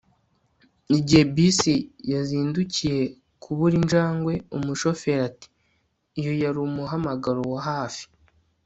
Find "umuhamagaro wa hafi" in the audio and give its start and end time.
6.67-8.03